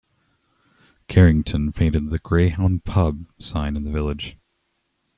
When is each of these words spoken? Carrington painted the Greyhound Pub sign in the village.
Carrington 1.07 1.71
painted 1.71 2.09
the 2.09 2.17
Greyhound 2.17 2.83
Pub 2.85 3.23
sign 3.37 3.75
in 3.77 3.83
the 3.83 3.91
village. 3.91 4.35